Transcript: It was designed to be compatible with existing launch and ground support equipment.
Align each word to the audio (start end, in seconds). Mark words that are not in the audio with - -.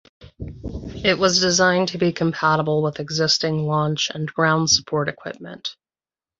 It 1.03 1.19
was 1.19 1.39
designed 1.39 1.89
to 1.89 1.99
be 1.99 2.11
compatible 2.11 2.81
with 2.81 2.99
existing 2.99 3.67
launch 3.67 4.09
and 4.09 4.25
ground 4.33 4.71
support 4.71 5.07
equipment. 5.07 5.75